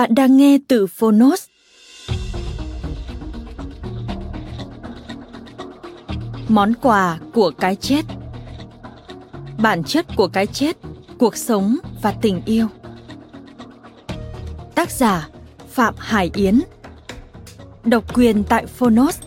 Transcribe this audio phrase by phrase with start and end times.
[0.00, 1.44] Bạn đang nghe từ Phonos.
[6.48, 8.04] Món quà của cái chết.
[9.58, 10.76] Bản chất của cái chết,
[11.18, 12.66] cuộc sống và tình yêu.
[14.74, 15.28] Tác giả
[15.70, 16.60] Phạm Hải Yến.
[17.84, 19.18] Độc quyền tại Phonos.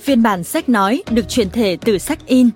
[0.00, 2.50] Phiên bản sách nói được chuyển thể từ sách in.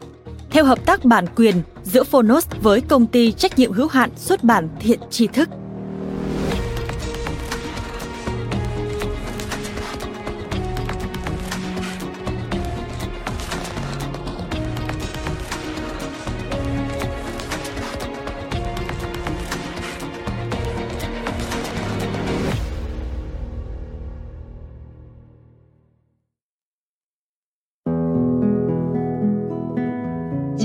[0.51, 4.45] Theo hợp tác bản quyền giữa Phonos với công ty trách nhiệm hữu hạn xuất
[4.45, 5.49] bản Thiện tri thức.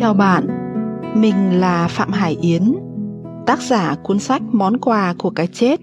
[0.08, 0.48] Chào bạn,
[1.16, 2.74] mình là Phạm Hải Yến,
[3.46, 5.80] tác giả cuốn sách Món quà của cái chết.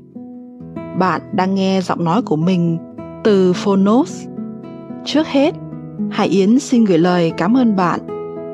[0.99, 2.79] Bạn đang nghe giọng nói của mình
[3.25, 4.27] từ Phonos.
[5.05, 5.55] Trước hết,
[6.11, 8.01] Hải Yến xin gửi lời cảm ơn bạn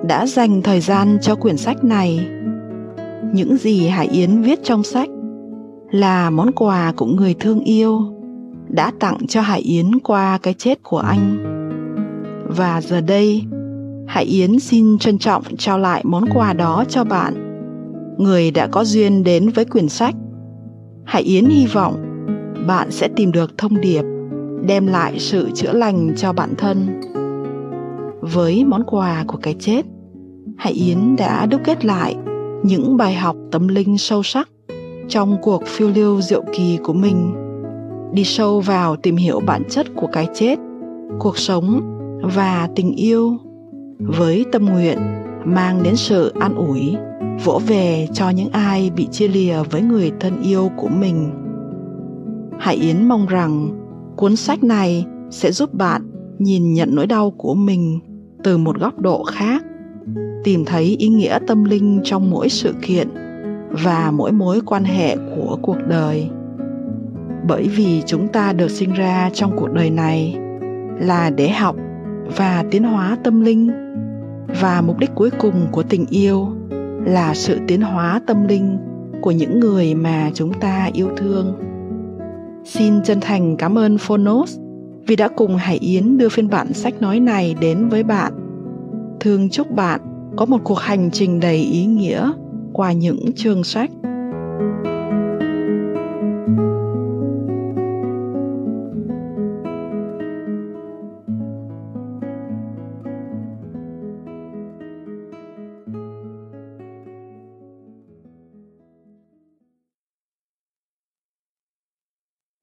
[0.09, 2.29] đã dành thời gian cho quyển sách này.
[3.33, 5.09] Những gì Hải Yến viết trong sách
[5.91, 8.01] là món quà của người thương yêu
[8.69, 11.37] đã tặng cho Hải Yến qua cái chết của anh.
[12.57, 13.45] Và giờ đây,
[14.07, 17.35] Hải Yến xin trân trọng trao lại món quà đó cho bạn,
[18.19, 20.15] người đã có duyên đến với quyển sách.
[21.05, 21.95] Hải Yến hy vọng
[22.67, 24.03] bạn sẽ tìm được thông điệp
[24.67, 27.01] đem lại sự chữa lành cho bản thân.
[28.21, 29.87] Với món quà của cái chết,
[30.59, 32.17] Hải Yến đã đúc kết lại
[32.63, 34.49] những bài học tâm linh sâu sắc
[35.09, 37.35] trong cuộc phiêu lưu diệu kỳ của mình
[38.13, 40.59] đi sâu vào tìm hiểu bản chất của cái chết
[41.19, 41.81] cuộc sống
[42.23, 43.39] và tình yêu
[44.03, 44.99] với tâm nguyện
[45.45, 46.97] mang đến sự an ủi,
[47.45, 51.31] vỗ về cho những ai bị chia lìa với người thân yêu của mình.
[52.59, 53.69] Hải yến mong rằng
[54.17, 58.01] cuốn sách này sẽ giúp bạn nhìn nhận nỗi đau của mình
[58.45, 59.65] từ một góc độ khác,
[60.45, 63.09] tìm thấy ý nghĩa tâm linh trong mỗi sự kiện
[63.71, 66.31] và mỗi mối quan hệ của cuộc đời.
[67.49, 70.37] Bởi vì chúng ta được sinh ra trong cuộc đời này
[71.01, 71.77] là để học
[72.37, 73.71] và tiến hóa tâm linh.
[74.61, 76.49] Và mục đích cuối cùng của tình yêu
[77.05, 78.79] là sự tiến hóa tâm linh
[79.21, 81.59] của những người mà chúng ta yêu thương.
[82.65, 84.59] Xin chân thành cảm ơn phonos
[85.07, 88.33] vì đã cùng hải yến đưa phiên bản sách nói này đến với bạn.
[89.21, 90.01] Thương chúc bạn
[90.37, 92.33] có một cuộc hành trình đầy ý nghĩa
[92.73, 93.91] qua những chương sách.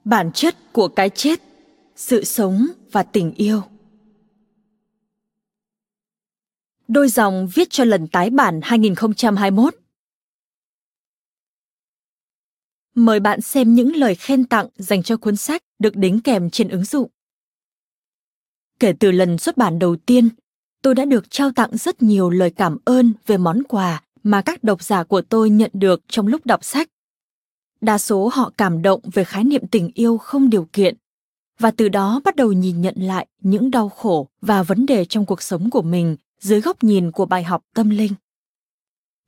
[0.07, 1.41] Bản chất của cái chết
[1.95, 3.61] sự sống và tình yêu.
[6.87, 9.75] Đôi dòng viết cho lần tái bản 2021
[12.95, 16.69] Mời bạn xem những lời khen tặng dành cho cuốn sách được đính kèm trên
[16.69, 17.09] ứng dụng.
[18.79, 20.29] Kể từ lần xuất bản đầu tiên,
[20.81, 24.63] tôi đã được trao tặng rất nhiều lời cảm ơn về món quà mà các
[24.63, 26.89] độc giả của tôi nhận được trong lúc đọc sách
[27.81, 30.97] đa số họ cảm động về khái niệm tình yêu không điều kiện
[31.59, 35.25] và từ đó bắt đầu nhìn nhận lại những đau khổ và vấn đề trong
[35.25, 38.13] cuộc sống của mình dưới góc nhìn của bài học tâm linh.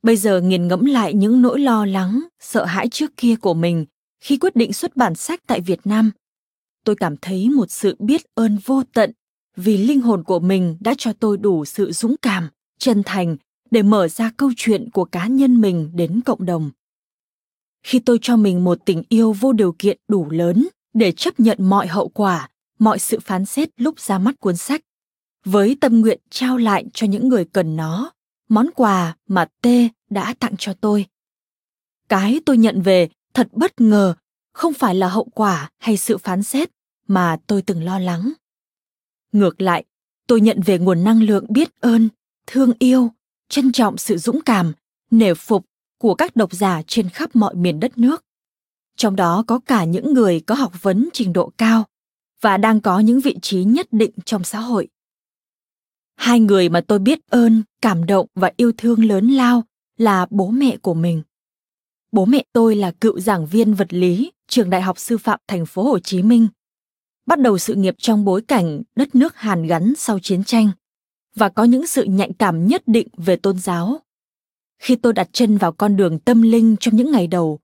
[0.02, 3.86] Bây giờ nghiền ngẫm lại những nỗi lo lắng, sợ hãi trước kia của mình
[4.20, 6.10] khi quyết định xuất bản sách tại việt nam.
[6.84, 9.12] Tôi cảm thấy một sự biết ơn vô tận
[9.56, 12.48] vì linh hồn của mình đã cho tôi đủ sự dũng cảm,
[12.78, 13.36] chân thành
[13.70, 16.70] để mở ra câu chuyện của cá nhân mình đến cộng đồng
[17.82, 21.58] khi tôi cho mình một tình yêu vô điều kiện đủ lớn để chấp nhận
[21.60, 22.48] mọi hậu quả,
[22.78, 24.80] mọi sự phán xét lúc ra mắt cuốn sách.
[25.44, 28.10] Với tâm nguyện trao lại cho những người cần nó,
[28.48, 29.66] món quà mà t
[30.10, 31.06] đã tặng cho tôi.
[32.08, 34.14] Cái tôi nhận về thật bất ngờ,
[34.52, 36.70] không phải là hậu quả hay sự phán xét
[37.06, 38.32] mà tôi từng lo lắng.
[39.32, 39.84] Ngược lại,
[40.26, 42.08] tôi nhận về nguồn năng lượng biết ơn,
[42.46, 43.10] thương yêu,
[43.48, 44.72] trân trọng sự dũng cảm,
[45.10, 45.66] nể phục
[46.00, 48.24] của các độc giả trên khắp mọi miền đất nước.
[48.96, 51.84] Trong đó có cả những người có học vấn trình độ cao
[52.40, 54.88] và đang có những vị trí nhất định trong xã hội.
[56.16, 59.64] Hai người mà tôi biết ơn, cảm động và yêu thương lớn lao
[59.96, 61.22] là bố mẹ của mình.
[62.12, 65.66] Bố mẹ tôi là cựu giảng viên vật lý, trường đại học sư phạm thành
[65.66, 66.48] phố hồ chí minh,
[67.26, 70.70] bắt đầu sự nghiệp trong bối cảnh đất nước hàn gắn sau chiến tranh
[71.34, 74.00] và có những sự nhạy cảm nhất định về tôn giáo
[74.80, 77.58] khi tôi đặt chân vào con đường tâm linh trong những ngày đầu,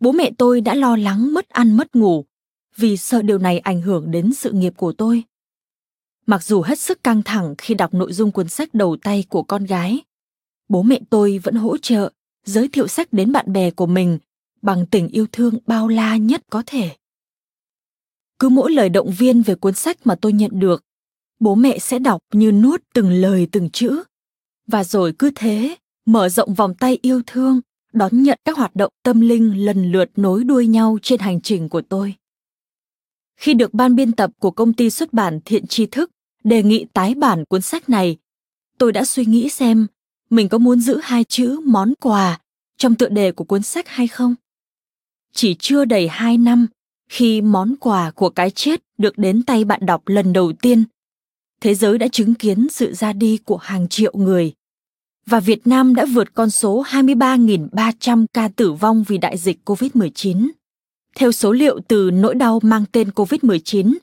[0.00, 2.24] bố mẹ tôi đã lo lắng mất ăn mất ngủ
[2.76, 5.22] vì sợ điều này ảnh hưởng đến sự nghiệp của tôi.
[6.26, 9.42] Mặc dù hết sức căng thẳng khi đọc nội dung cuốn sách đầu tay của
[9.42, 10.00] con gái,
[10.68, 12.10] bố mẹ tôi vẫn hỗ trợ,
[12.44, 14.18] giới thiệu sách đến bạn bè của mình
[14.62, 16.90] bằng tình yêu thương bao la nhất có thể.
[18.38, 20.84] Cứ mỗi lời động viên về cuốn sách mà tôi nhận được,
[21.40, 24.02] bố mẹ sẽ đọc như nuốt từng lời từng chữ.
[24.66, 27.60] Và rồi cứ thế mở rộng vòng tay yêu thương,
[27.92, 31.68] đón nhận các hoạt động tâm linh lần lượt nối đuôi nhau trên hành trình
[31.68, 32.14] của tôi.
[33.36, 36.10] Khi được ban biên tập của công ty xuất bản thiện tri thức
[36.44, 38.16] đề nghị tái bản cuốn sách này,
[38.78, 39.86] tôi đã suy nghĩ xem
[40.30, 42.40] mình có muốn giữ hai chữ món quà
[42.76, 44.34] trong tựa đề của cuốn sách hay không.
[45.32, 46.66] Chỉ chưa đầy hai năm,
[47.08, 50.84] khi món quà của cái chết được đến tay bạn đọc lần đầu tiên,
[51.60, 54.52] thế giới đã chứng kiến sự ra đi của hàng triệu người
[55.26, 60.50] và Việt Nam đã vượt con số 23.300 ca tử vong vì đại dịch COVID-19.
[61.16, 63.94] Theo số liệu từ nỗi đau mang tên COVID-19,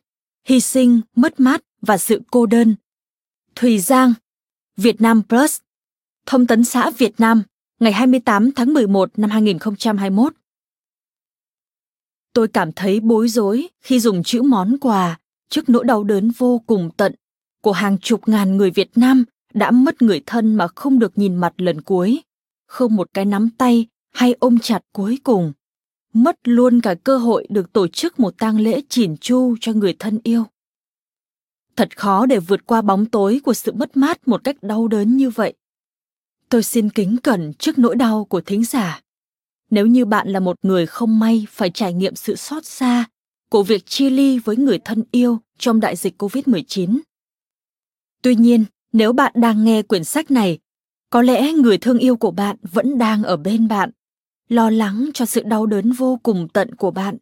[0.48, 2.76] hy sinh, mất mát và sự cô đơn.
[3.56, 4.14] Thùy Giang,
[4.78, 5.60] Việt Nam Plus,
[6.26, 7.44] Thông tấn xã Việt Nam,
[7.80, 10.34] ngày 28 tháng 11 năm 2021.
[12.34, 15.20] Tôi cảm thấy bối rối khi dùng chữ món quà
[15.50, 17.16] trước nỗi đau đớn vô cùng tận
[17.62, 21.36] của hàng chục ngàn người Việt Nam đã mất người thân mà không được nhìn
[21.36, 22.21] mặt lần cuối,
[22.68, 25.53] không một cái nắm tay hay ôm chặt cuối cùng,
[26.13, 29.95] mất luôn cả cơ hội được tổ chức một tang lễ chỉn chu cho người
[30.00, 30.44] thân yêu.
[31.75, 35.18] Thật khó để vượt qua bóng tối của sự mất mát một cách đau đớn
[35.18, 35.53] như vậy.
[36.50, 39.01] Tôi xin kính cẩn trước nỗi đau của thính giả.
[39.69, 43.06] Nếu như bạn là một người không may phải trải nghiệm sự xót xa
[43.50, 47.00] của việc chia ly với người thân yêu trong đại dịch COVID-19.
[48.21, 50.60] Tuy nhiên, nếu bạn đang nghe quyển sách này,
[51.10, 53.92] có lẽ người thương yêu của bạn vẫn đang ở bên bạn,
[54.50, 57.18] lo lắng cho sự đau đớn vô cùng tận của bạn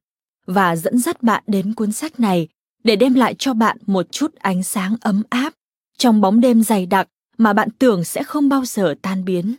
[0.46, 2.48] và dẫn dắt bạn đến cuốn sách này
[2.84, 5.54] để đem lại cho bạn một chút ánh sáng ấm áp
[5.98, 9.56] trong bóng đêm dày đặc mà bạn tưởng sẽ không bao giờ tan biến.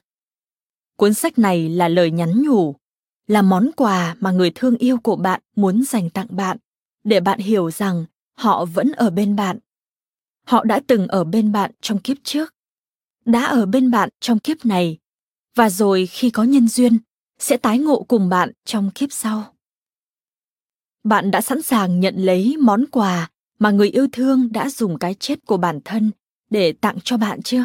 [0.97, 2.75] Cuốn sách này là lời nhắn nhủ,
[3.27, 6.57] là món quà mà người thương yêu của bạn muốn dành tặng bạn
[7.05, 8.05] để bạn hiểu rằng
[8.37, 9.59] họ vẫn ở bên bạn
[10.51, 12.55] họ đã từng ở bên bạn trong kiếp trước,
[13.25, 14.99] đã ở bên bạn trong kiếp này,
[15.55, 16.99] và rồi khi có nhân duyên,
[17.39, 19.55] sẽ tái ngộ cùng bạn trong kiếp sau.
[21.05, 25.15] Bạn đã sẵn sàng nhận lấy món quà mà người yêu thương đã dùng cái
[25.15, 26.11] chết của bản thân
[26.51, 27.65] để tặng cho bạn chưa?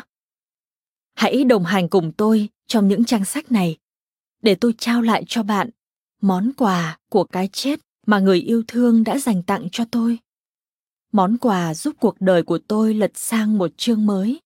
[1.15, 3.77] Hãy đồng hành cùng tôi trong những trang sách này
[4.41, 5.69] để tôi trao lại cho bạn
[6.21, 10.19] món quà của cái chết mà người yêu thương đã dành tặng cho tôi
[11.15, 14.39] món quà giúp cuộc đời của tôi lật sang một chương mới.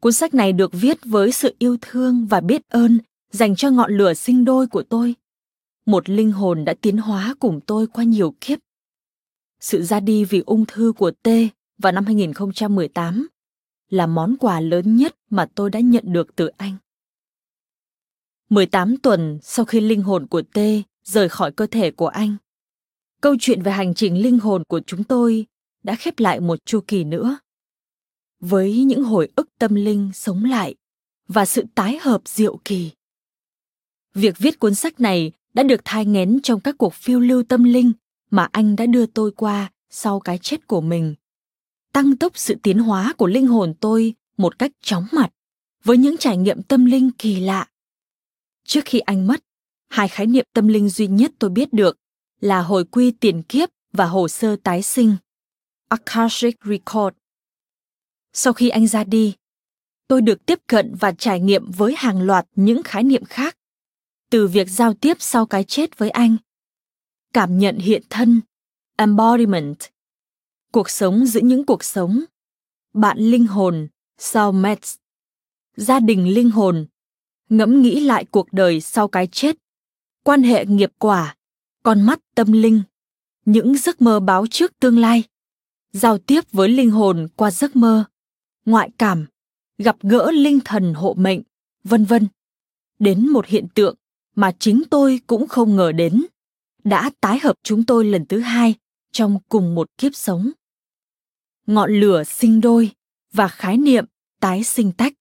[0.00, 2.98] Cuốn sách này được viết với sự yêu thương và biết ơn
[3.30, 5.14] dành cho ngọn lửa sinh đôi của tôi.
[5.86, 8.58] Một linh hồn đã tiến hóa cùng tôi qua nhiều kiếp.
[9.60, 11.28] Sự ra đi vì ung thư của T
[11.78, 13.28] vào năm 2018
[13.90, 16.76] là món quà lớn nhất mà tôi đã nhận được từ anh.
[18.50, 20.58] 18 tuần sau khi linh hồn của T
[21.04, 22.36] rời khỏi cơ thể của anh,
[23.20, 25.46] câu chuyện về hành trình linh hồn của chúng tôi
[25.82, 27.38] đã khép lại một chu kỳ nữa.
[28.40, 30.74] Với những hồi ức tâm linh sống lại
[31.28, 32.90] và sự tái hợp diệu kỳ,
[34.14, 37.64] việc viết cuốn sách này đã được thai nghén trong các cuộc phiêu lưu tâm
[37.64, 37.92] linh
[38.30, 41.14] mà anh đã đưa tôi qua sau cái chết của mình.
[41.92, 45.30] Tăng tốc sự tiến hóa của linh hồn tôi một cách chóng mặt
[45.84, 47.68] với những trải nghiệm tâm linh kỳ lạ.
[48.64, 49.44] Trước khi anh mất,
[49.88, 51.98] hai khái niệm tâm linh duy nhất tôi biết được
[52.40, 55.16] là hồi quy tiền kiếp và hồ sơ tái sinh,
[55.88, 57.16] Akashic Record.
[58.32, 59.34] Sau khi anh ra đi,
[60.08, 63.56] tôi được tiếp cận và trải nghiệm với hàng loạt những khái niệm khác,
[64.30, 66.36] từ việc giao tiếp sau cái chết với anh,
[67.34, 68.40] cảm nhận hiện thân,
[68.96, 69.76] embodiment,
[70.72, 72.24] cuộc sống giữa những cuộc sống,
[72.94, 74.96] bạn linh hồn, soulmates,
[75.76, 76.86] gia đình linh hồn,
[77.48, 79.56] ngẫm nghĩ lại cuộc đời sau cái chết,
[80.24, 81.36] quan hệ nghiệp quả,
[81.82, 82.82] con mắt tâm linh,
[83.44, 85.24] những giấc mơ báo trước tương lai,
[85.92, 88.04] giao tiếp với linh hồn qua giấc mơ,
[88.64, 89.26] ngoại cảm,
[89.78, 91.42] gặp gỡ linh thần hộ mệnh,
[91.84, 92.28] vân vân.
[92.98, 93.94] Đến một hiện tượng
[94.34, 96.24] mà chính tôi cũng không ngờ đến,
[96.84, 98.74] đã tái hợp chúng tôi lần thứ hai
[99.12, 100.50] trong cùng một kiếp sống.
[101.66, 102.90] Ngọn lửa sinh đôi
[103.32, 104.04] và khái niệm
[104.40, 105.12] tái sinh tách.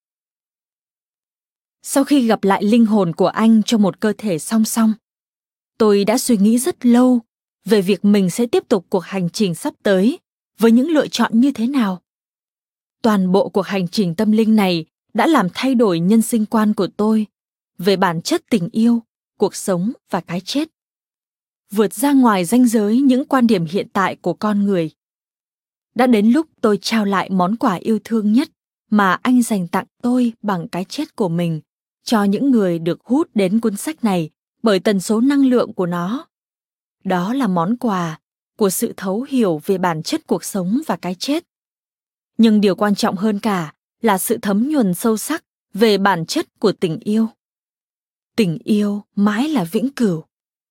[1.84, 4.94] Sau khi gặp lại linh hồn của anh trong một cơ thể song song,
[5.78, 7.20] tôi đã suy nghĩ rất lâu
[7.66, 10.20] về việc mình sẽ tiếp tục cuộc hành trình sắp tới
[10.60, 12.02] với những lựa chọn như thế nào.
[13.02, 16.74] Toàn bộ cuộc hành trình tâm linh này đã làm thay đổi nhân sinh quan
[16.74, 17.26] của tôi
[17.78, 19.02] về bản chất tình yêu,
[19.38, 20.68] cuộc sống và cái chết.
[21.72, 24.92] Vượt ra ngoài ranh giới những quan điểm hiện tại của con người.
[25.96, 28.50] Đã đến lúc tôi trao lại món quà yêu thương nhất
[28.90, 31.62] mà anh dành tặng tôi bằng cái chết của mình
[32.04, 34.30] cho những người được hút đến cuốn sách này
[34.68, 36.28] bởi tần số năng lượng của nó.
[37.04, 38.20] Đó là món quà
[38.58, 41.44] của sự thấu hiểu về bản chất cuộc sống và cái chết.
[42.38, 45.44] Nhưng điều quan trọng hơn cả là sự thấm nhuần sâu sắc
[45.74, 47.28] về bản chất của tình yêu.
[48.36, 50.24] Tình yêu mãi là vĩnh cửu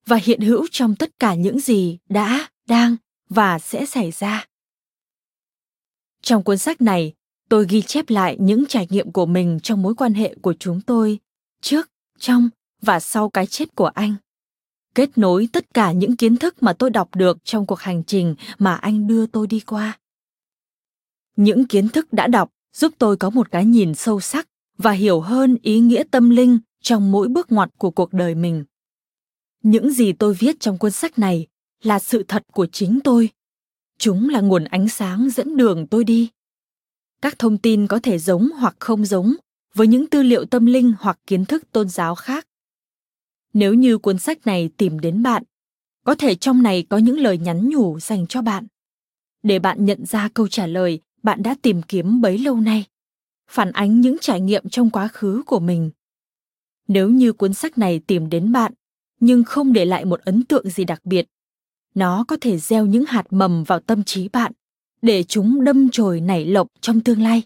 [0.07, 2.97] và hiện hữu trong tất cả những gì đã, đang
[3.29, 4.47] và sẽ xảy ra.
[6.23, 7.13] Trong cuốn sách này,
[7.49, 10.81] tôi ghi chép lại những trải nghiệm của mình trong mối quan hệ của chúng
[10.81, 11.19] tôi
[11.61, 12.49] trước, trong
[12.87, 14.15] và sau cái chết của anh.
[14.95, 18.35] Kết nối tất cả những kiến thức mà tôi đọc được trong cuộc hành trình
[18.59, 19.99] mà anh đưa tôi đi qua.
[21.37, 25.21] Những kiến thức đã đọc giúp tôi có một cái nhìn sâu sắc và hiểu
[25.21, 28.65] hơn ý nghĩa tâm linh trong mỗi bước ngoặt của cuộc đời mình.
[29.63, 31.47] Những gì tôi viết trong cuốn sách này
[31.83, 33.31] là sự thật của chính tôi.
[33.99, 36.31] Chúng là nguồn ánh sáng dẫn đường tôi đi.
[37.23, 39.35] Các thông tin có thể giống hoặc không giống
[39.75, 42.47] với những tư liệu tâm linh hoặc kiến thức tôn giáo khác.
[43.57, 45.43] Nếu như cuốn sách này tìm đến bạn,
[46.05, 48.67] có thể trong này có những lời nhắn nhủ dành cho bạn.
[49.43, 52.85] Để bạn nhận ra câu trả lời bạn đã tìm kiếm bấy lâu nay,
[53.51, 55.91] phản ánh những trải nghiệm trong quá khứ của mình.
[56.89, 58.73] Nếu như cuốn sách này tìm đến bạn,
[59.21, 61.27] nhưng không để lại một ấn tượng gì đặc biệt,
[61.95, 64.53] nó có thể gieo những hạt mầm vào tâm trí bạn
[65.03, 67.43] để chúng đâm chồi nảy lộc trong tương lai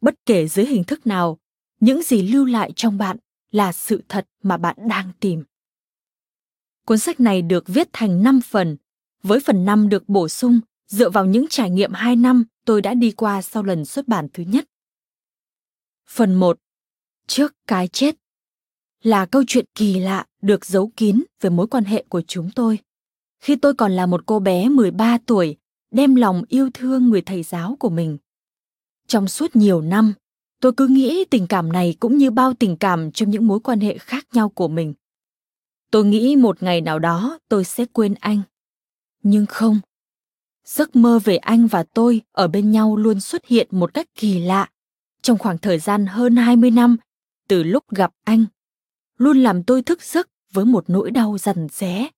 [0.00, 1.38] bất kể dưới hình thức nào
[1.80, 3.16] những gì lưu lại trong bạn
[3.54, 5.44] là sự thật mà bạn đang tìm
[6.86, 8.76] cuốn sách này được viết thành 5 phần,
[9.22, 12.94] với phần 5 được bổ sung dựa vào những trải nghiệm 2 năm tôi đã
[12.94, 14.64] đi qua sau lần xuất bản thứ nhất.
[16.08, 16.58] Phần 1.
[17.26, 18.16] Trước cái chết
[19.02, 22.78] là câu chuyện kỳ lạ được giấu kín về mối quan hệ của chúng tôi.
[23.40, 25.56] Khi tôi còn là một cô bé 13 tuổi,
[25.90, 28.18] đem lòng yêu thương người thầy giáo của mình
[29.06, 30.14] trong suốt nhiều năm
[30.64, 33.80] tôi cứ nghĩ tình cảm này cũng như bao tình cảm trong những mối quan
[33.80, 34.94] hệ khác nhau của mình.
[35.90, 38.42] Tôi nghĩ một ngày nào đó tôi sẽ quên anh.
[39.22, 39.80] Nhưng không.
[40.64, 44.38] Giấc mơ về anh và tôi ở bên nhau luôn xuất hiện một cách kỳ
[44.40, 44.70] lạ.
[45.22, 46.96] Trong khoảng thời gian hơn 20 năm,
[47.48, 48.44] từ lúc gặp anh,
[49.18, 52.08] luôn làm tôi thức giấc với một nỗi đau dằn xé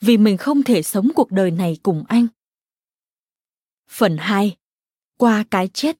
[0.00, 2.26] vì mình không thể sống cuộc đời này cùng anh.
[3.88, 4.56] Phần 2.
[5.18, 5.96] Qua cái chết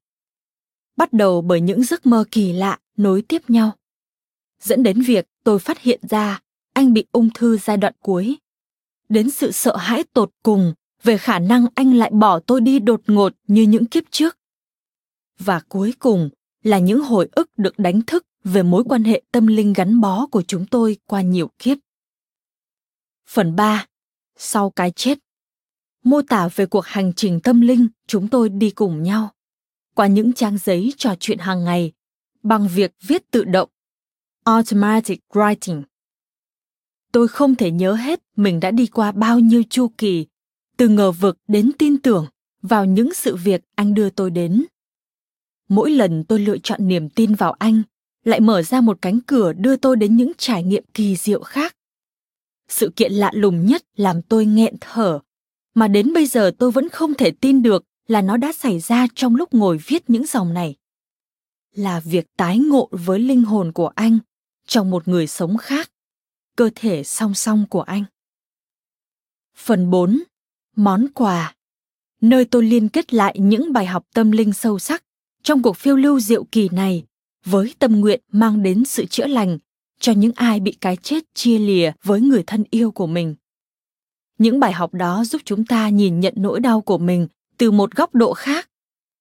[0.96, 3.72] bắt đầu bởi những giấc mơ kỳ lạ nối tiếp nhau
[4.62, 6.40] dẫn đến việc tôi phát hiện ra
[6.72, 8.36] anh bị ung thư giai đoạn cuối
[9.08, 13.00] đến sự sợ hãi tột cùng về khả năng anh lại bỏ tôi đi đột
[13.06, 14.38] ngột như những kiếp trước
[15.38, 16.30] và cuối cùng
[16.62, 20.26] là những hồi ức được đánh thức về mối quan hệ tâm linh gắn bó
[20.26, 21.78] của chúng tôi qua nhiều kiếp.
[23.28, 23.86] Phần 3.
[24.36, 25.18] Sau cái chết
[26.04, 29.30] Mô tả về cuộc hành trình tâm linh, chúng tôi đi cùng nhau
[29.94, 31.92] qua những trang giấy trò chuyện hàng ngày
[32.42, 33.68] bằng việc viết tự động,
[34.44, 35.82] automatic writing.
[37.12, 40.26] Tôi không thể nhớ hết mình đã đi qua bao nhiêu chu kỳ,
[40.76, 42.26] từ ngờ vực đến tin tưởng
[42.62, 44.64] vào những sự việc anh đưa tôi đến.
[45.68, 47.82] Mỗi lần tôi lựa chọn niềm tin vào anh,
[48.24, 51.76] lại mở ra một cánh cửa đưa tôi đến những trải nghiệm kỳ diệu khác.
[52.68, 55.20] Sự kiện lạ lùng nhất làm tôi nghẹn thở,
[55.74, 59.06] mà đến bây giờ tôi vẫn không thể tin được là nó đã xảy ra
[59.14, 60.74] trong lúc ngồi viết những dòng này.
[61.74, 64.18] Là việc tái ngộ với linh hồn của anh
[64.66, 65.90] trong một người sống khác,
[66.56, 68.04] cơ thể song song của anh.
[69.56, 70.22] Phần 4.
[70.76, 71.54] món quà.
[72.20, 75.04] Nơi tôi liên kết lại những bài học tâm linh sâu sắc
[75.42, 77.04] trong cuộc phiêu lưu diệu kỳ này
[77.44, 79.58] với tâm nguyện mang đến sự chữa lành
[80.00, 83.34] cho những ai bị cái chết chia lìa với người thân yêu của mình.
[84.38, 87.28] Những bài học đó giúp chúng ta nhìn nhận nỗi đau của mình
[87.58, 88.70] từ một góc độ khác,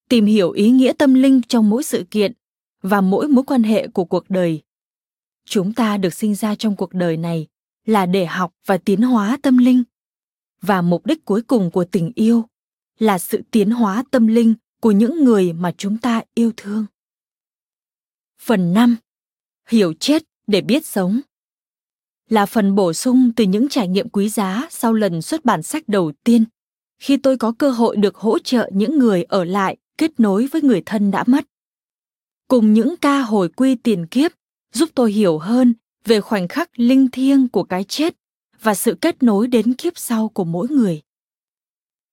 [0.09, 2.33] tìm hiểu ý nghĩa tâm linh trong mỗi sự kiện
[2.81, 4.61] và mỗi mối quan hệ của cuộc đời
[5.45, 7.47] chúng ta được sinh ra trong cuộc đời này
[7.85, 9.83] là để học và tiến hóa tâm linh
[10.61, 12.45] và mục đích cuối cùng của tình yêu
[12.99, 16.85] là sự tiến hóa tâm linh của những người mà chúng ta yêu thương.
[18.41, 18.95] Phần 5.
[19.69, 21.21] Hiểu chết để biết sống
[22.29, 25.83] là phần bổ sung từ những trải nghiệm quý giá sau lần xuất bản sách
[25.87, 26.45] đầu tiên
[27.01, 30.61] khi tôi có cơ hội được hỗ trợ những người ở lại kết nối với
[30.61, 31.45] người thân đã mất.
[32.47, 34.31] Cùng những ca hồi quy tiền kiếp
[34.73, 35.73] giúp tôi hiểu hơn
[36.05, 38.15] về khoảnh khắc linh thiêng của cái chết
[38.61, 41.01] và sự kết nối đến kiếp sau của mỗi người.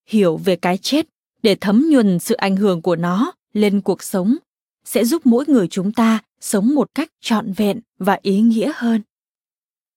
[0.07, 1.09] Hiểu về cái chết
[1.42, 4.37] để thấm nhuần sự ảnh hưởng của nó lên cuộc sống
[4.85, 9.02] sẽ giúp mỗi người chúng ta sống một cách trọn vẹn và ý nghĩa hơn.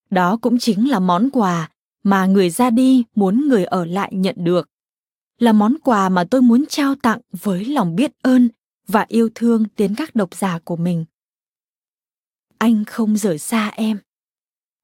[0.09, 1.69] Đó cũng chính là món quà
[2.03, 4.67] mà người ra đi muốn người ở lại nhận được
[5.41, 8.49] là món quà mà tôi muốn trao tặng với lòng biết ơn
[8.87, 11.05] và yêu thương đến các độc giả của mình.
[12.57, 13.99] Anh không rời xa em.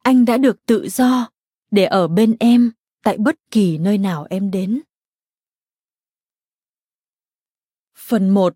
[0.03, 1.29] Anh đã được tự do
[1.71, 2.71] để ở bên em
[3.03, 4.81] tại bất kỳ nơi nào em đến.
[7.95, 8.55] Phần 1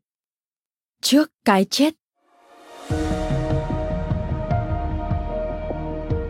[1.02, 1.94] Trước cái chết.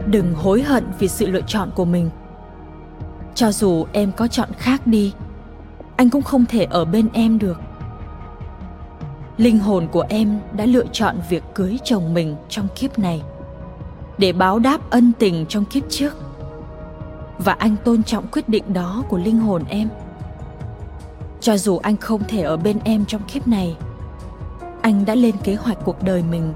[0.08, 2.10] Đừng hối hận vì sự lựa chọn của mình.
[3.36, 5.14] Cho dù em có chọn khác đi,
[5.98, 7.62] anh cũng không thể ở bên em được.
[9.38, 13.24] Linh hồn của em đã lựa chọn việc cưới chồng mình trong kiếp này,
[14.18, 16.14] để báo đáp ân tình trong kiếp trước.
[17.38, 19.90] Và anh tôn trọng quyết định đó của linh hồn em
[21.42, 23.78] cho dù anh không thể ở bên em trong kiếp này,
[24.82, 26.54] anh đã lên kế hoạch cuộc đời mình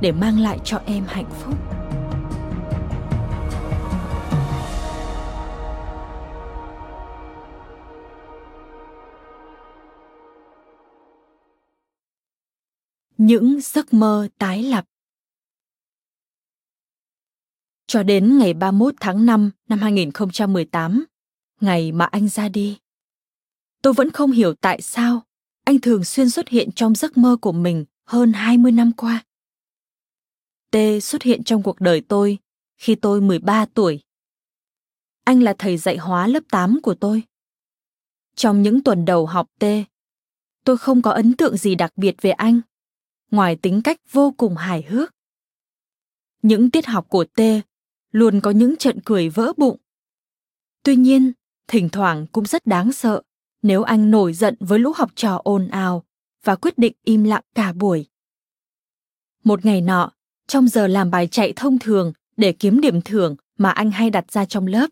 [0.00, 1.54] để mang lại cho em hạnh phúc
[13.32, 14.84] những giấc mơ tái lập
[17.86, 21.04] cho đến ngày 31 tháng 5 năm 2018,
[21.60, 22.78] ngày mà anh ra đi
[23.82, 25.22] tôi vẫn không hiểu tại sao
[25.64, 29.24] anh thường xuyên xuất hiện trong giấc mơ của mình hơn 20 năm qua.
[30.70, 32.38] T xuất hiện trong cuộc đời tôi
[32.76, 34.00] khi tôi 13 tuổi.
[35.24, 37.22] Anh là thầy dạy hóa lớp 8 của tôi.
[38.36, 39.64] Trong những tuần đầu học T,
[40.64, 42.60] tôi không có ấn tượng gì đặc biệt về anh,
[43.32, 45.10] ngoài tính cách vô cùng hài hước.
[46.42, 47.40] Những tiết học của T
[48.10, 49.76] luôn có những trận cười vỡ bụng.
[50.82, 51.32] Tuy nhiên,
[51.68, 53.22] thỉnh thoảng cũng rất đáng sợ
[53.62, 56.04] nếu anh nổi giận với lũ học trò ồn ào
[56.44, 58.06] và quyết định im lặng cả buổi.
[59.44, 60.12] Một ngày nọ,
[60.46, 64.32] trong giờ làm bài chạy thông thường để kiếm điểm thưởng mà anh hay đặt
[64.32, 64.90] ra trong lớp,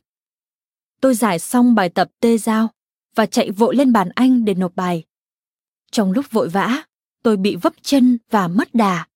[1.00, 2.68] tôi giải xong bài tập tê giao
[3.14, 5.04] và chạy vội lên bàn anh để nộp bài.
[5.90, 6.82] Trong lúc vội vã,
[7.22, 9.06] tôi bị vấp chân và mất đà.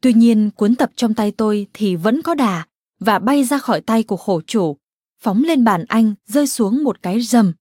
[0.00, 2.66] Tuy nhiên, cuốn tập trong tay tôi thì vẫn có đà
[3.00, 4.76] và bay ra khỏi tay của khổ chủ,
[5.20, 7.52] phóng lên bàn anh rơi xuống một cái rầm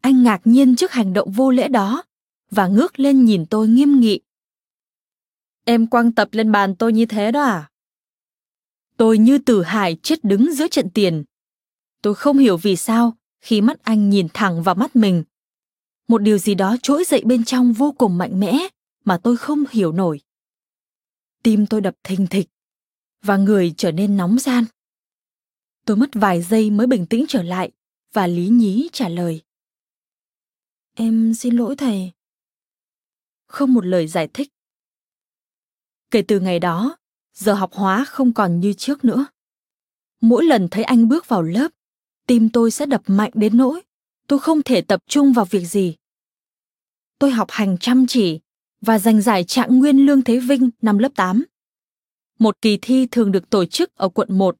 [0.00, 2.02] anh ngạc nhiên trước hành động vô lễ đó
[2.50, 4.20] và ngước lên nhìn tôi nghiêm nghị.
[5.64, 7.70] Em quăng tập lên bàn tôi như thế đó à?
[8.96, 11.24] Tôi như tử hải chết đứng giữa trận tiền.
[12.02, 15.24] Tôi không hiểu vì sao khi mắt anh nhìn thẳng vào mắt mình.
[16.10, 18.58] Một điều gì đó trỗi dậy bên trong vô cùng mạnh mẽ
[19.04, 20.20] mà tôi không hiểu nổi.
[21.42, 22.48] Tim tôi đập thình thịch
[23.22, 24.64] và người trở nên nóng gian.
[25.86, 27.72] Tôi mất vài giây mới bình tĩnh trở lại
[28.12, 29.42] và lý nhí trả lời.
[30.94, 32.12] Em xin lỗi thầy.
[33.46, 34.48] Không một lời giải thích.
[36.10, 36.96] Kể từ ngày đó,
[37.34, 39.26] giờ học hóa không còn như trước nữa.
[40.20, 41.68] Mỗi lần thấy anh bước vào lớp,
[42.26, 43.82] tim tôi sẽ đập mạnh đến nỗi
[44.30, 45.96] tôi không thể tập trung vào việc gì.
[47.20, 48.40] Tôi học hành chăm chỉ
[48.80, 51.44] và giành giải trạng nguyên Lương Thế Vinh năm lớp 8.
[52.38, 54.56] Một kỳ thi thường được tổ chức ở quận 1,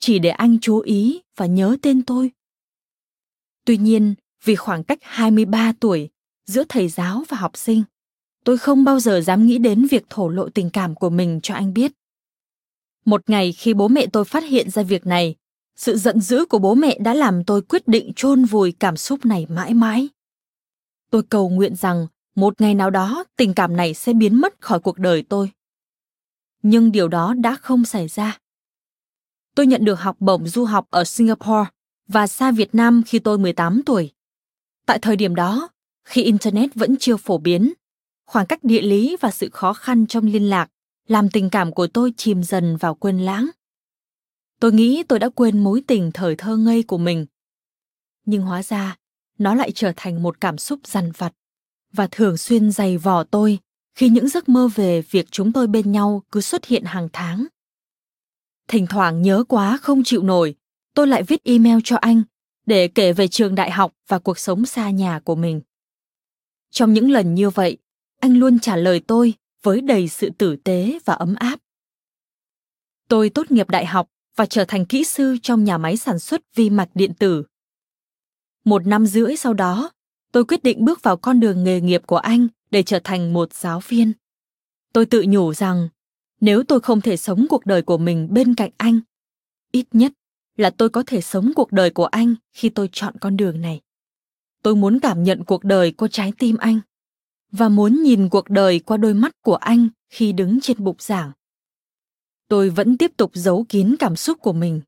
[0.00, 2.30] chỉ để anh chú ý và nhớ tên tôi.
[3.64, 6.08] Tuy nhiên, vì khoảng cách 23 tuổi
[6.46, 7.82] giữa thầy giáo và học sinh.
[8.44, 11.54] Tôi không bao giờ dám nghĩ đến việc thổ lộ tình cảm của mình cho
[11.54, 11.92] anh biết.
[13.04, 15.34] Một ngày khi bố mẹ tôi phát hiện ra việc này,
[15.76, 19.24] sự giận dữ của bố mẹ đã làm tôi quyết định chôn vùi cảm xúc
[19.24, 20.08] này mãi mãi.
[21.10, 24.80] Tôi cầu nguyện rằng một ngày nào đó tình cảm này sẽ biến mất khỏi
[24.80, 25.50] cuộc đời tôi.
[26.62, 28.38] Nhưng điều đó đã không xảy ra.
[29.54, 31.70] Tôi nhận được học bổng du học ở Singapore
[32.08, 34.12] và xa Việt Nam khi tôi 18 tuổi.
[34.86, 35.68] Tại thời điểm đó,
[36.04, 37.72] khi Internet vẫn chưa phổ biến,
[38.26, 40.70] khoảng cách địa lý và sự khó khăn trong liên lạc
[41.08, 43.50] làm tình cảm của tôi chìm dần vào quên lãng.
[44.60, 47.26] Tôi nghĩ tôi đã quên mối tình thời thơ ngây của mình.
[48.24, 48.96] Nhưng hóa ra,
[49.38, 51.32] nó lại trở thành một cảm xúc dằn vặt
[51.92, 53.58] và thường xuyên dày vò tôi
[53.94, 57.46] khi những giấc mơ về việc chúng tôi bên nhau cứ xuất hiện hàng tháng.
[58.68, 60.54] Thỉnh thoảng nhớ quá không chịu nổi,
[60.94, 62.22] tôi lại viết email cho anh
[62.66, 65.60] để kể về trường đại học và cuộc sống xa nhà của mình.
[66.70, 67.78] Trong những lần như vậy,
[68.20, 71.60] anh luôn trả lời tôi với đầy sự tử tế và ấm áp.
[73.08, 76.54] Tôi tốt nghiệp đại học và trở thành kỹ sư trong nhà máy sản xuất
[76.54, 77.44] vi mạch điện tử.
[78.68, 79.90] Một năm rưỡi sau đó,
[80.32, 83.54] tôi quyết định bước vào con đường nghề nghiệp của anh để trở thành một
[83.54, 84.12] giáo viên.
[84.92, 85.88] Tôi tự nhủ rằng
[86.40, 89.00] nếu tôi không thể sống cuộc đời của mình bên cạnh anh,
[89.72, 90.12] ít nhất
[90.56, 93.80] là tôi có thể sống cuộc đời của anh khi tôi chọn con đường này.
[94.62, 96.80] Tôi muốn cảm nhận cuộc đời qua trái tim anh
[97.52, 101.32] và muốn nhìn cuộc đời qua đôi mắt của anh khi đứng trên bục giảng.
[102.48, 104.80] Tôi vẫn tiếp tục giấu kín cảm xúc của mình.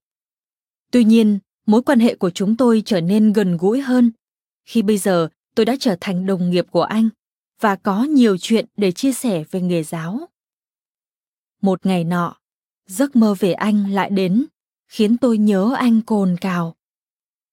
[0.91, 4.11] Tuy nhiên, mối quan hệ của chúng tôi trở nên gần gũi hơn
[4.65, 7.09] khi bây giờ tôi đã trở thành đồng nghiệp của anh
[7.61, 10.29] và có nhiều chuyện để chia sẻ về nghề giáo.
[11.63, 12.37] Một ngày nọ,
[12.87, 14.47] giấc mơ về anh lại đến,
[14.89, 16.77] khiến tôi nhớ anh cồn cào.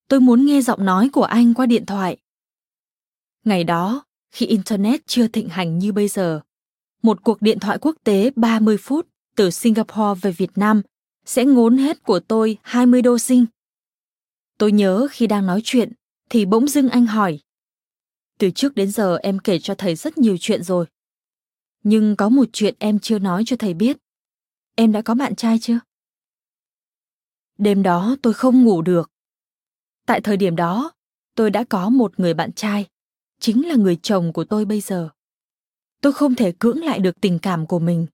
[0.07, 2.17] Tôi muốn nghe giọng nói của anh qua điện thoại.
[3.45, 6.41] Ngày đó, khi Internet chưa thịnh hành như bây giờ,
[7.03, 10.81] một cuộc điện thoại quốc tế 30 phút từ Singapore về Việt Nam
[11.25, 13.45] sẽ ngốn hết của tôi 20 đô sinh.
[14.57, 15.91] Tôi nhớ khi đang nói chuyện
[16.29, 17.39] thì bỗng dưng anh hỏi.
[18.37, 20.85] Từ trước đến giờ em kể cho thầy rất nhiều chuyện rồi.
[21.83, 23.97] Nhưng có một chuyện em chưa nói cho thầy biết.
[24.75, 25.79] Em đã có bạn trai chưa?
[27.57, 29.11] Đêm đó tôi không ngủ được.
[30.05, 30.91] Tại thời điểm đó,
[31.35, 32.87] tôi đã có một người bạn trai,
[33.39, 35.09] chính là người chồng của tôi bây giờ.
[36.01, 38.07] Tôi không thể cưỡng lại được tình cảm của mình.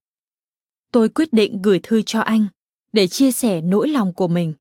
[0.91, 2.47] Tôi quyết định gửi thư cho anh
[2.93, 4.53] để chia sẻ nỗi lòng của mình.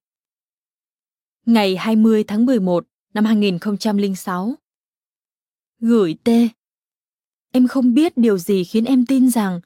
[1.46, 4.54] Ngày 20 tháng 11 năm 2006.
[5.80, 6.28] Gửi T.
[7.52, 9.60] Em không biết điều gì khiến em tin rằng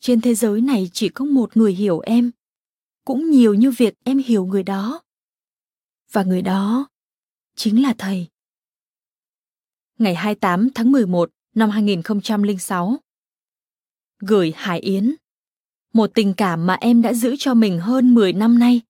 [0.00, 2.30] trên thế giới này chỉ có một người hiểu em.
[3.04, 5.02] Cũng nhiều như việc em hiểu người đó.
[6.12, 6.88] Và người đó
[7.56, 8.26] chính là thầy.
[9.98, 12.96] Ngày 28 tháng 11 năm 2006.
[14.18, 15.14] Gửi Hải Yến.
[15.92, 18.80] Một tình cảm mà em đã giữ cho mình hơn 10 năm nay.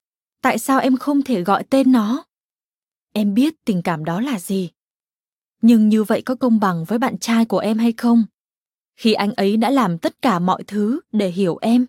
[0.41, 2.25] Tại sao em không thể gọi tên nó?
[3.13, 4.71] Em biết tình cảm đó là gì.
[5.63, 8.25] Nhưng như vậy có công bằng với bạn trai của em hay không?
[8.97, 11.87] Khi anh ấy đã làm tất cả mọi thứ để hiểu em.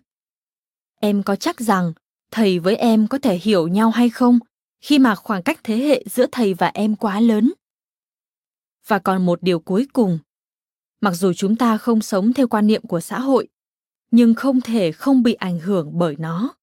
[1.00, 1.92] Em có chắc rằng
[2.30, 4.38] thầy với em có thể hiểu nhau hay không
[4.80, 7.52] khi mà khoảng cách thế hệ giữa thầy và em quá lớn?
[8.86, 10.18] Và còn một điều cuối cùng.
[11.00, 13.48] Mặc dù chúng ta không sống theo quan niệm của xã hội,
[14.10, 16.54] nhưng không thể không bị ảnh hưởng bởi nó.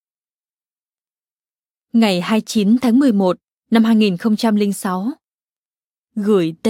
[1.94, 3.38] Ngày 29 tháng 11
[3.72, 5.12] năm 2006.
[6.16, 6.68] Gửi T.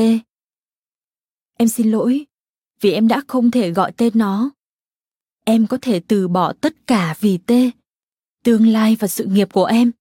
[1.57, 2.25] Em xin lỗi
[2.81, 4.51] vì em đã không thể gọi tên nó.
[5.45, 7.51] Em có thể từ bỏ tất cả vì T,
[8.43, 9.91] tương lai và sự nghiệp của em.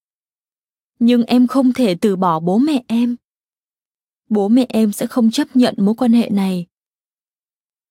[0.98, 3.16] Nhưng em không thể từ bỏ bố mẹ em.
[4.28, 6.66] Bố mẹ em sẽ không chấp nhận mối quan hệ này.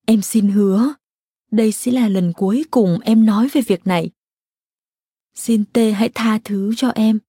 [0.05, 0.93] Em xin hứa,
[1.51, 4.11] đây sẽ là lần cuối cùng em nói về việc này.
[5.33, 7.19] Xin T hãy tha thứ cho em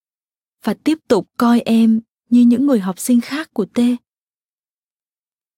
[0.64, 3.78] và tiếp tục coi em như những người học sinh khác của T.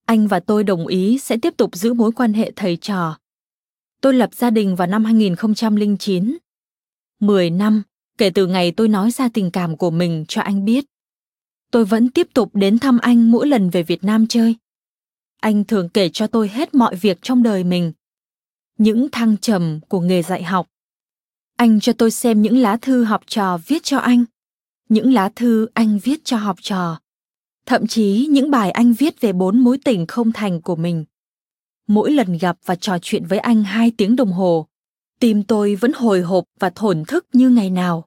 [0.05, 3.17] Anh và tôi đồng ý sẽ tiếp tục giữ mối quan hệ thầy trò.
[4.01, 6.37] Tôi lập gia đình vào năm 2009.
[7.19, 7.83] 10 năm,
[8.17, 10.85] kể từ ngày tôi nói ra tình cảm của mình cho anh biết.
[11.71, 14.55] Tôi vẫn tiếp tục đến thăm anh mỗi lần về Việt Nam chơi.
[15.41, 17.93] Anh thường kể cho tôi hết mọi việc trong đời mình.
[18.77, 20.67] Những thăng trầm của nghề dạy học.
[21.57, 24.25] Anh cho tôi xem những lá thư học trò viết cho anh
[24.89, 26.99] những lá thư anh viết cho học trò,
[27.65, 31.05] thậm chí những bài anh viết về bốn mối tình không thành của mình.
[31.87, 34.67] Mỗi lần gặp và trò chuyện với anh hai tiếng đồng hồ,
[35.19, 38.05] tim tôi vẫn hồi hộp và thổn thức như ngày nào.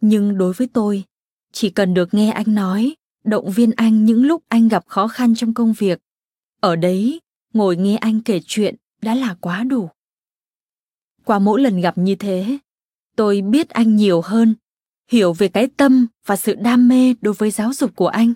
[0.00, 1.04] Nhưng đối với tôi,
[1.52, 5.34] chỉ cần được nghe anh nói, động viên anh những lúc anh gặp khó khăn
[5.34, 6.00] trong công việc,
[6.60, 7.20] ở đấy
[7.54, 9.90] ngồi nghe anh kể chuyện đã là quá đủ.
[11.24, 12.58] Qua mỗi lần gặp như thế,
[13.16, 14.54] tôi biết anh nhiều hơn
[15.08, 18.32] hiểu về cái tâm và sự đam mê đối với giáo dục của anh.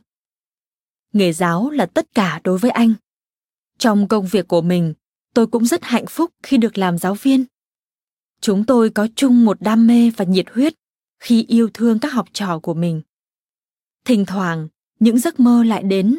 [1.12, 2.94] Nghề giáo là tất cả đối với anh.
[3.78, 4.94] Trong công việc của mình,
[5.34, 7.44] tôi cũng rất hạnh phúc khi được làm giáo viên.
[8.40, 10.74] Chúng tôi có chung một đam mê và nhiệt huyết
[11.20, 13.02] khi yêu thương các học trò của mình.
[14.04, 14.68] Thỉnh thoảng,
[15.00, 16.18] những giấc mơ lại đến.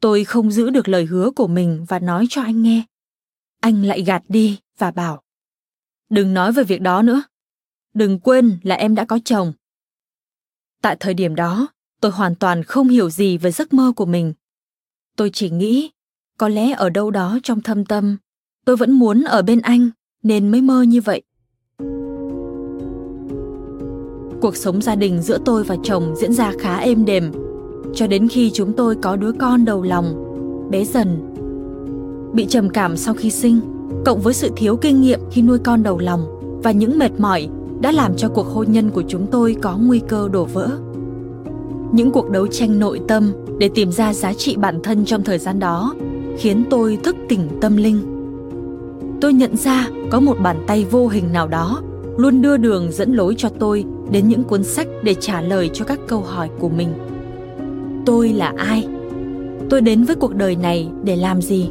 [0.00, 2.82] Tôi không giữ được lời hứa của mình và nói cho anh nghe.
[3.60, 5.22] Anh lại gạt đi và bảo,
[6.10, 7.22] đừng nói về việc đó nữa.
[7.94, 9.52] Đừng quên là em đã có chồng
[10.82, 11.68] tại thời điểm đó,
[12.00, 14.32] tôi hoàn toàn không hiểu gì về giấc mơ của mình.
[15.16, 15.90] Tôi chỉ nghĩ,
[16.38, 18.16] có lẽ ở đâu đó trong thâm tâm,
[18.64, 19.90] tôi vẫn muốn ở bên anh,
[20.22, 21.22] nên mới mơ như vậy.
[24.40, 27.32] Cuộc sống gia đình giữa tôi và chồng diễn ra khá êm đềm.
[27.94, 30.26] Cho đến khi chúng tôi có đứa con đầu lòng,
[30.70, 31.34] bé dần,
[32.34, 33.60] bị trầm cảm sau khi sinh,
[34.04, 36.26] cộng với sự thiếu kinh nghiệm khi nuôi con đầu lòng
[36.62, 37.48] và những mệt mỏi
[37.80, 40.70] đã làm cho cuộc hôn nhân của chúng tôi có nguy cơ đổ vỡ.
[41.92, 45.38] Những cuộc đấu tranh nội tâm để tìm ra giá trị bản thân trong thời
[45.38, 45.94] gian đó
[46.38, 48.00] khiến tôi thức tỉnh tâm linh.
[49.20, 51.82] Tôi nhận ra có một bàn tay vô hình nào đó
[52.16, 55.84] luôn đưa đường dẫn lối cho tôi đến những cuốn sách để trả lời cho
[55.84, 56.88] các câu hỏi của mình.
[58.06, 58.88] Tôi là ai?
[59.70, 61.70] Tôi đến với cuộc đời này để làm gì?